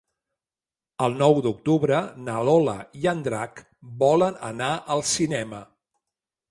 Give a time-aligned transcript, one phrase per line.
[1.07, 1.99] El nou d'octubre
[2.29, 3.63] na Lola i en Drac
[4.07, 5.63] volen anar al cinema.